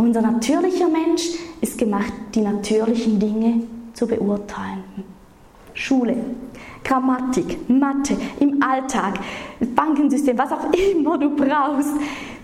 [0.00, 1.24] Unser natürlicher Mensch
[1.60, 5.04] ist gemacht, die natürlichen Dinge zu beurteilen.
[5.74, 6.16] Schule,
[6.82, 9.20] Grammatik, Mathe, im Alltag,
[9.76, 11.92] Bankensystem, was auch immer du brauchst.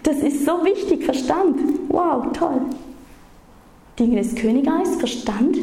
[0.02, 1.58] Das ist so wichtig, Verstand.
[1.88, 2.60] Wow, toll.
[3.98, 5.56] Dinge des Königreichs, Verstand?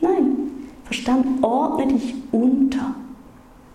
[0.00, 0.66] Nein.
[0.86, 2.96] Verstand ordne dich unter.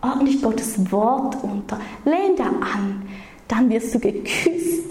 [0.01, 1.79] Ordne dich Gottes Wort unter.
[2.03, 3.03] Lehn da an.
[3.47, 4.83] Dann wirst du geküsst.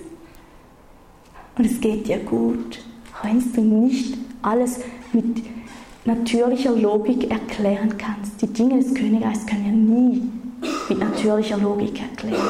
[1.57, 2.81] Und es geht dir gut.
[3.15, 4.81] Auch wenn du nicht alles
[5.13, 5.43] mit
[6.05, 8.43] natürlicher Logik erklären kannst.
[8.43, 10.23] Die Dinge des Königreichs können wir nie
[10.89, 12.41] mit natürlicher Logik erklären.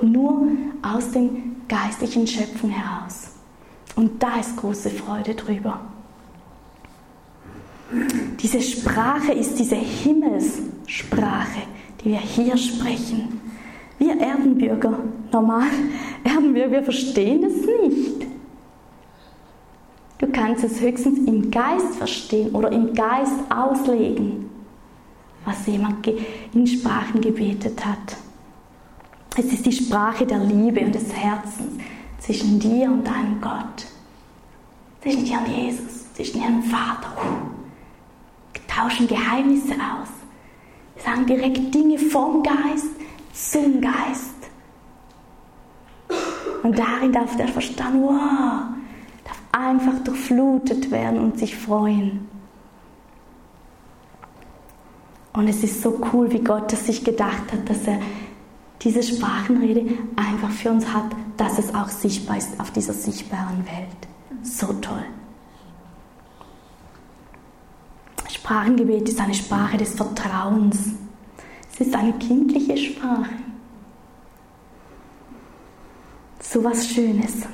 [0.00, 0.48] Nur
[0.82, 3.30] aus den geistlichen Schöpfung heraus.
[3.96, 5.80] Und da ist große Freude drüber.
[8.40, 11.62] Diese Sprache ist diese Himmelssprache,
[12.00, 13.40] die wir hier sprechen.
[13.98, 14.98] Wir Erdenbürger,
[15.30, 15.68] normal
[16.24, 18.26] Erdenbürger, wir verstehen das nicht.
[20.18, 24.48] Du kannst es höchstens im Geist verstehen oder im Geist auslegen,
[25.44, 28.16] was jemand in Sprachen gebetet hat.
[29.36, 31.72] Es ist die Sprache der Liebe und des Herzens
[32.20, 33.86] zwischen dir und deinem Gott,
[35.00, 37.12] zwischen dir und Jesus, zwischen dir und Vater.
[38.52, 40.08] Wir tauschen Geheimnisse aus.
[40.94, 42.90] Wir sagen direkt Dinge vom Geist
[43.32, 44.41] zum Geist.
[46.62, 48.62] Und darin darf der Verstand, wow,
[49.52, 52.26] einfach durchflutet werden und sich freuen.
[55.34, 57.98] Und es ist so cool, wie Gott es sich gedacht hat, dass er
[58.82, 64.42] diese Sprachenrede einfach für uns hat, dass es auch sichtbar ist auf dieser sichtbaren Welt.
[64.42, 65.04] So toll.
[68.28, 70.94] Sprachengebet ist eine Sprache des Vertrauens.
[71.72, 73.30] Es ist eine kindliche Sprache.
[76.52, 77.46] So was Schönes.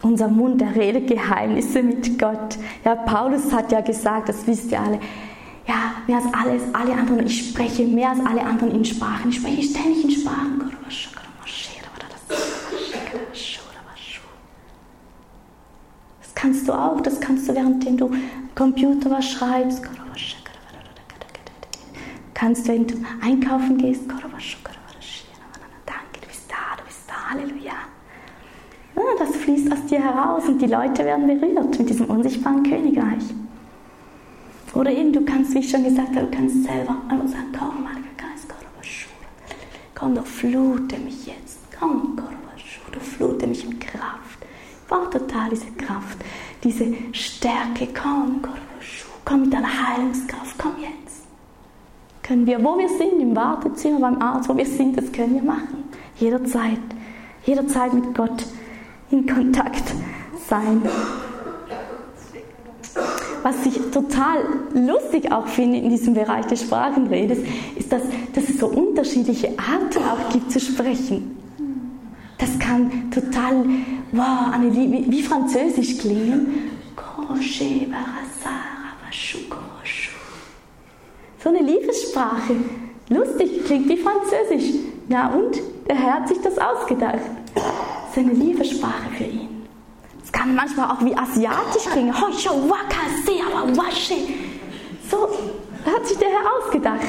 [0.00, 2.56] Unser Mund, der redet Geheimnisse mit Gott.
[2.84, 5.00] Ja, Paulus hat ja gesagt, das wisst ihr alle.
[5.66, 9.30] Ja, mehr als alles, alle anderen, ich spreche mehr als alle anderen in Sprachen.
[9.30, 10.70] Ich spreche ständig in Sprachen.
[16.20, 18.14] Das kannst du auch, das kannst du währenddem du
[18.54, 19.82] Computer was schreibst.
[22.34, 24.02] Kannst du, wenn du einkaufen gehst.
[24.08, 24.20] Danke,
[26.20, 27.91] du bist da, du bist da, Halleluja.
[28.96, 33.24] Ja, das fließt aus dir heraus und die Leute werden berührt mit diesem unsichtbaren Königreich.
[34.74, 37.88] Oder eben, du kannst, wie ich schon gesagt habe, du kannst selber einfach sagen, komm,
[37.88, 38.46] Heiliger Geist,
[39.94, 41.58] komm, doch flute mich jetzt.
[41.78, 42.18] Komm,
[42.90, 44.38] du flute mich in Kraft.
[44.40, 46.18] Ich brauche total diese Kraft,
[46.62, 47.88] diese Stärke.
[47.94, 48.40] Komm,
[49.24, 51.22] komm mit deiner Heilungskraft, komm jetzt.
[52.22, 55.42] Können wir, wo wir sind, im Wartezimmer, beim Arzt, wo wir sind, das können wir
[55.42, 55.84] machen.
[56.18, 56.78] Jederzeit.
[57.44, 58.44] Jederzeit mit Gott
[59.12, 59.84] in Kontakt
[60.48, 60.82] sein.
[63.42, 64.38] Was ich total
[64.74, 67.38] lustig auch finde in diesem Bereich des Sprachenredes,
[67.76, 68.02] ist, dass,
[68.34, 71.36] dass es so unterschiedliche Arten auch gibt zu sprechen.
[72.38, 73.64] Das kann total,
[74.12, 76.70] wow, wie, wie Französisch klingen.
[81.42, 82.56] So eine Liebessprache.
[83.08, 84.74] Lustig, klingt wie Französisch.
[85.08, 87.20] Ja, und der Herr hat sich das ausgedacht
[88.12, 89.48] ist eine Liebessprache für ihn.
[90.24, 92.14] Es kann manchmal auch wie asiatisch klingen.
[95.10, 95.28] So
[95.90, 97.06] hat sich der Herr ausgedacht.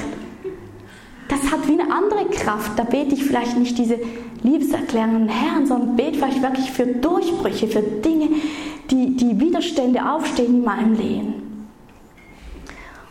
[1.29, 2.77] Das hat wie eine andere Kraft.
[2.77, 3.99] Da bete ich vielleicht nicht diese
[4.43, 8.29] Liebeserklärungen Herrn, sondern bete vielleicht wirklich für Durchbrüche, für Dinge,
[8.91, 11.33] die, die Widerstände aufstehen in meinem Leben.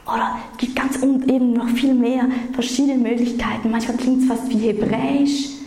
[0.07, 3.71] Oder es gibt ganz eben noch viel mehr verschiedene Möglichkeiten.
[3.71, 5.62] Manchmal klingt es fast wie Hebräisch.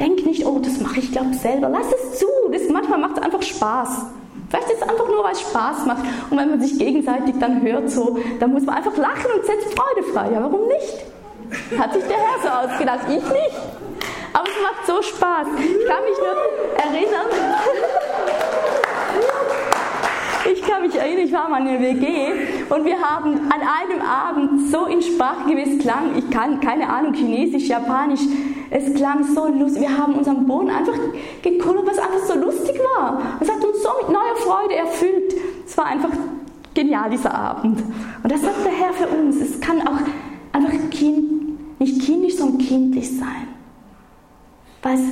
[0.00, 1.68] Denk nicht, oh, das mache ich, glaube selber.
[1.68, 2.26] Lass es zu.
[2.50, 4.06] Das, manchmal macht es einfach Spaß.
[4.48, 6.02] Vielleicht ist es einfach nur, weil es Spaß macht.
[6.30, 9.78] Und wenn man sich gegenseitig dann hört, so, dann muss man einfach lachen und setzt
[9.78, 10.32] Freude frei.
[10.32, 11.78] Ja, warum nicht?
[11.78, 13.56] Hat sich der Herr so ausgedacht, ich nicht.
[14.32, 15.46] Aber es macht so Spaß.
[15.58, 16.36] Ich kann mich nur
[16.78, 17.26] erinnern.
[20.52, 22.32] Ich kann mich erinnern, ich war mal in der WG
[22.70, 27.12] und wir haben an einem Abend so in Sprache gewiss klang, ich kann keine Ahnung,
[27.12, 28.20] Chinesisch, Japanisch,
[28.70, 29.82] es klang so lustig.
[29.82, 30.94] Wir haben uns am Boden einfach
[31.42, 33.20] gekullert, was einfach so lustig war.
[33.40, 35.34] Es hat uns so mit neuer Freude erfüllt.
[35.66, 36.10] Es war einfach
[36.74, 37.82] genial, dieser Abend.
[38.22, 39.36] Und das sagt der Herr für uns.
[39.36, 39.98] Es kann auch
[40.52, 43.48] einfach kind, nicht kindisch, sondern kindlich sein.
[44.82, 45.02] weil es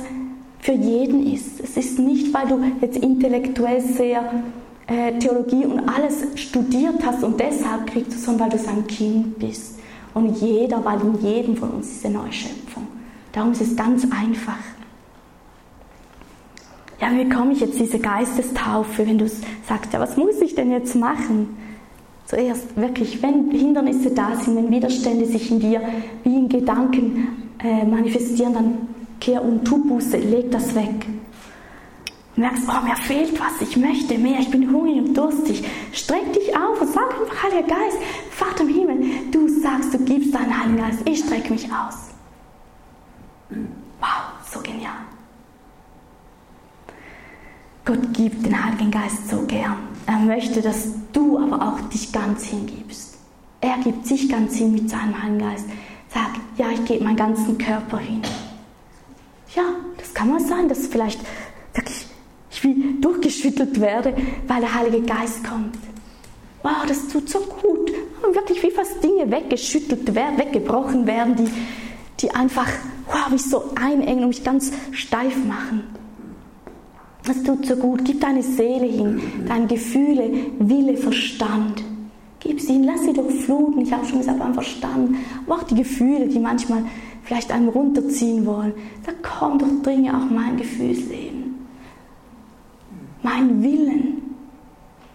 [0.59, 1.59] für jeden ist.
[1.61, 4.43] Es ist nicht, weil du jetzt intellektuell sehr
[4.87, 9.39] äh, Theologie und alles studiert hast und deshalb kriegst du, sondern weil du sein Kind
[9.39, 9.79] bist.
[10.13, 12.87] Und jeder, weil in jedem von uns ist eine neue Schöpfung.
[13.31, 14.57] Darum ist es ganz einfach.
[17.01, 20.71] Ja, wie bekomme ich jetzt diese Geistestaufe, wenn du sagst, ja, was muss ich denn
[20.71, 21.55] jetzt machen?
[22.25, 25.81] Zuerst wirklich, wenn Hindernisse da sind, wenn Widerstände sich in dir
[26.23, 28.77] wie in Gedanken äh, manifestieren, dann
[29.19, 31.07] kehr um, tu Buße, leg das weg.
[32.35, 35.63] Und merkst, oh, mir fehlt was, ich möchte mehr, ich bin hungrig und durstig.
[35.93, 37.97] Streck dich auf und sag einfach, Heiliger Geist,
[38.31, 42.08] Vater im Himmel, du sagst, du gibst deinen Heiligen Geist, ich strecke mich aus.
[43.49, 44.91] Wow, so genial.
[47.85, 49.77] Gott gibt den Heiligen Geist so gern.
[50.05, 53.17] Er möchte, dass du aber auch dich ganz hingibst.
[53.61, 55.65] Er gibt sich ganz hin mit seinem Heiligen Geist.
[56.13, 58.21] Sag, ja, ich gebe meinen ganzen Körper hin.
[59.55, 59.63] Ja,
[59.97, 61.19] das kann mal sein, dass vielleicht
[61.73, 62.05] wirklich
[62.51, 64.15] ich wie durchgeschüttelt werde,
[64.47, 65.75] weil der Heilige Geist kommt.
[66.61, 67.91] Wow, das tut so gut.
[68.23, 71.47] Und wirklich wie fast Dinge weggeschüttelt werden, weggebrochen werden, die,
[72.19, 72.67] die einfach
[73.11, 75.83] wow, mich so einengen und mich ganz steif machen.
[77.25, 78.05] Das tut so gut.
[78.05, 81.83] Gib deine Seele hin, deine Gefühle, Wille, Verstand.
[82.39, 83.81] Gib sie hin, lass sie durchfluten.
[83.81, 85.15] Ich habe schon gesagt, beim Verstand.
[85.45, 86.83] Aber auch die Gefühle, die manchmal
[87.23, 88.73] vielleicht einen runterziehen wollen.
[89.05, 91.67] Sag, komm, durchdringe auch mein Gefühlsleben.
[93.21, 94.23] Mein Willen.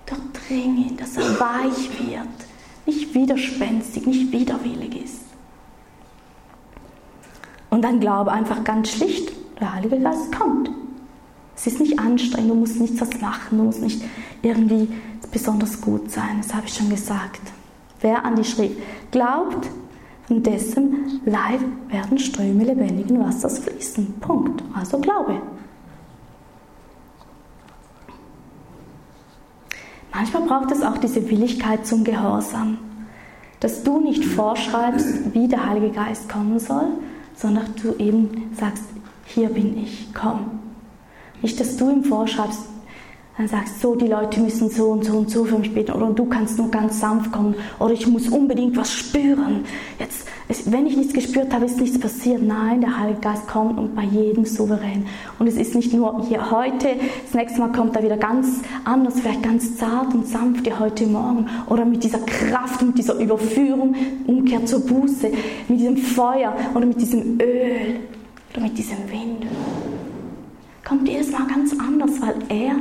[0.07, 2.29] Durchdringe, dass er weich wird.
[2.85, 5.24] Nicht widerspenstig, nicht widerwillig ist.
[7.75, 10.71] Und dann glaube einfach ganz schlicht, der Heilige Geist kommt.
[11.57, 14.01] Es ist nicht anstrengend, du musst nichts machen, du musst nicht
[14.43, 14.89] irgendwie
[15.33, 17.41] besonders gut sein, das habe ich schon gesagt.
[18.01, 18.77] Wer an die Schrift
[19.11, 19.69] glaubt,
[20.29, 21.59] von dessen Leib
[21.89, 24.21] werden Ströme lebendigen Wassers fließen.
[24.21, 24.63] Punkt.
[24.73, 25.43] Also Glaube.
[30.13, 32.79] Manchmal braucht es auch diese Willigkeit zum Gehorsam,
[33.59, 36.87] dass du nicht vorschreibst, wie der Heilige Geist kommen soll,
[37.37, 38.85] sondern du eben sagst,
[39.27, 40.61] hier bin ich, komm.
[41.43, 42.63] Nicht, dass du ihm vorschreibst,
[43.37, 46.11] dann sagst, so, die Leute müssen so und so und so für mich beten oder
[46.11, 49.65] du kannst nur ganz sanft kommen oder ich muss unbedingt was spüren.
[49.99, 50.29] Jetzt,
[50.71, 52.43] wenn ich nichts gespürt habe, ist nichts passiert.
[52.43, 55.07] Nein, der Heilige Geist kommt und bei jedem souverän.
[55.41, 56.91] Und es ist nicht nur hier heute,
[57.25, 61.05] das nächste Mal kommt er wieder ganz anders, vielleicht ganz zart und sanft wie heute
[61.07, 63.97] Morgen oder mit dieser Kraft, mit dieser Überführung,
[64.29, 65.33] Umkehr zur Buße,
[65.69, 68.01] mit diesem Feuer oder mit diesem Öl
[68.53, 69.47] oder mit diesem Wind.
[70.85, 72.77] Kommt jedes Mal ganz anders, weil er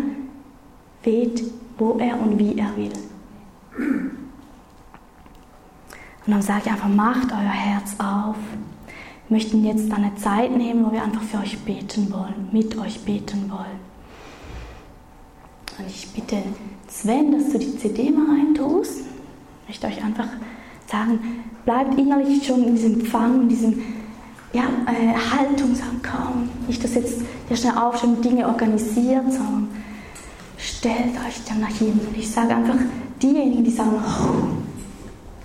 [1.04, 1.44] weht,
[1.78, 2.92] wo er und wie er will.
[6.26, 8.36] Und dann sage ich einfach, macht euer Herz auf.
[9.28, 13.02] Wir möchten jetzt eine Zeit nehmen, wo wir einfach für euch beten wollen, mit euch
[13.02, 13.94] beten wollen.
[15.78, 16.38] Und ich bitte
[16.88, 19.02] Sven, dass du die CD mal reintust.
[19.64, 20.28] Ich möchte euch einfach
[20.86, 21.20] sagen,
[21.66, 23.82] bleibt innerlich schon in diesem Empfang, in diesem
[24.54, 26.00] ja, äh, Haltung, sagen,
[26.68, 29.70] nicht, dass jetzt ja schnell und Dinge organisiert, sondern
[30.64, 32.16] stellt euch dann nach hinten.
[32.18, 32.78] Ich sage einfach,
[33.22, 34.64] diejenigen, die sagen, oh,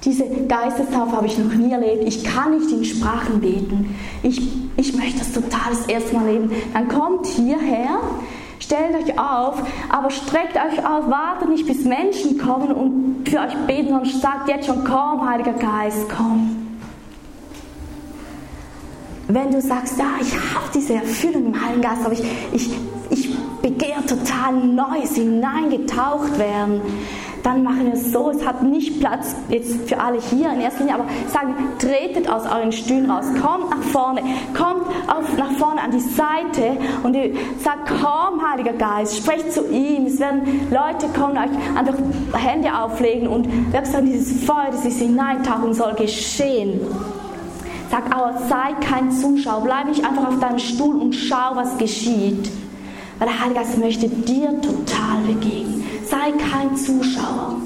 [0.05, 4.41] diese Geistestaufe habe ich noch nie erlebt, ich kann nicht in Sprachen beten, ich,
[4.77, 7.99] ich möchte das total das erste Mal erleben, dann kommt hierher,
[8.61, 13.55] stellt euch auf, aber streckt euch aus, wartet nicht bis Menschen kommen und für euch
[13.67, 16.55] beten, sondern sagt jetzt schon, komm, Heiliger Geist, komm.
[19.27, 22.71] Wenn du sagst, ja, ich habe diese Erfüllung im Heiligen Geist, aber ich, ich,
[23.11, 23.38] ich
[23.69, 26.81] begehre total Neues, hineingetaucht werden,
[27.43, 30.81] dann machen wir es so, es hat nicht Platz jetzt für alle hier in erster
[30.81, 34.23] Linie, aber sagen, tretet aus euren Stühlen raus, kommt nach vorne,
[34.55, 39.66] kommt auf, nach vorne an die Seite und ihr sagt, komm Heiliger Geist, sprecht zu
[39.71, 41.95] ihm, es werden Leute kommen, euch einfach
[42.35, 46.81] Hände auflegen und wirksam dieses Feuer, das sich hineintauchen soll, geschehen.
[47.91, 52.51] Sag aber, sei kein Zuschauer, bleib nicht einfach auf deinem Stuhl und schau, was geschieht.
[53.19, 55.85] Weil der Heilige Geist möchte dir total begegnen.
[56.05, 57.57] Sei kein Zuschauer.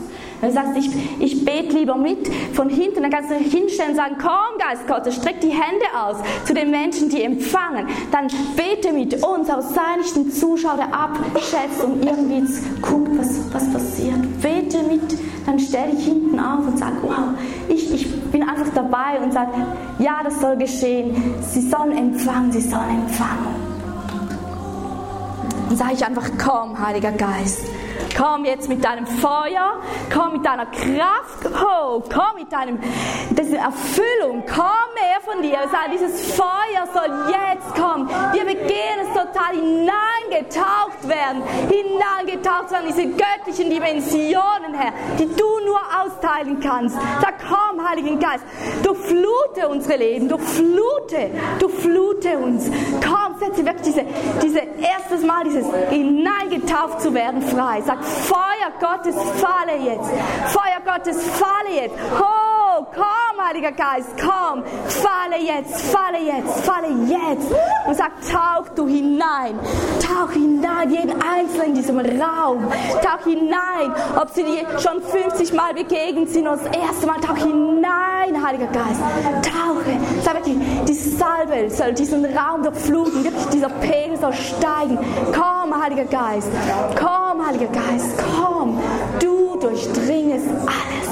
[0.42, 0.90] Wenn du sagst, ich,
[1.20, 5.14] ich bete lieber mit von hinten, dann kannst du hinstellen und sagen, komm Geist Gottes,
[5.14, 7.86] streck die Hände aus zu den Menschen, die empfangen.
[8.10, 8.26] Dann
[8.56, 12.42] bete mit uns, aber sei nicht ein Zuschauer, der abschätzt und irgendwie
[12.80, 14.16] guckt, was, was passiert.
[14.42, 17.34] Bete mit, dann stell dich hinten auf und sag, wow,
[17.68, 19.46] ich, ich bin einfach dabei und sag,
[20.00, 21.36] ja, das soll geschehen.
[21.40, 23.71] Sie sollen empfangen, sie sollen empfangen.
[25.72, 27.64] Dann sage ich einfach, komm, Heiliger Geist.
[28.16, 29.80] Komm jetzt mit deinem Feuer,
[30.12, 32.78] komm mit deiner Kraft, oh, komm mit deinem,
[33.30, 35.58] diese Erfüllung, komm mehr von dir.
[35.92, 38.08] Dieses Feuer soll jetzt kommen.
[38.32, 38.42] Wir
[39.32, 46.96] total hineingetaucht werden, hineingetaucht werden, diese göttlichen Dimensionen, Herr, die du nur austeilen kannst.
[47.20, 48.44] Da komm, Heiligen Geist,
[48.82, 52.70] durchflute unsere Leben, durchflute, durchflute uns.
[53.02, 54.04] Komm, setze wirklich diese,
[54.42, 57.81] diese erstes Mal, dieses hineingetaucht zu werden frei.
[57.84, 60.10] Sag, Feuer Gottes, falle jetzt.
[60.46, 61.94] Feuer Gottes, falle jetzt.
[62.20, 62.51] Oh,
[62.94, 67.50] komm, Heiliger Geist, komm, falle jetzt, falle jetzt, falle jetzt.
[67.86, 69.58] Und sag, tauch du hinein,
[70.00, 72.70] tauch hinein, jeden Einzelnen in diesem Raum,
[73.02, 77.36] tauch hinein, ob sie dir schon 50 Mal begegnet sind oder das erste Mal, tauch
[77.36, 79.00] hinein, Heiliger Geist,
[79.42, 79.98] tauche.
[80.22, 80.56] Sag wirklich,
[80.88, 84.98] die Salbe soll diesen Raum durchfluten, wirklich dieser Pegel soll steigen.
[85.32, 86.48] Komm, Heiliger Geist,
[86.98, 88.80] komm, Heiliger Geist, komm,
[89.20, 91.11] du durchdringest alles.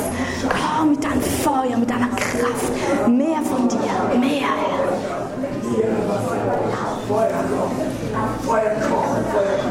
[0.80, 4.88] Komm mit deinem Feuer, mit deiner Kraft, mehr von dir, mehr, Herr.
[7.06, 7.44] Feuer.
[8.46, 9.69] Feuer.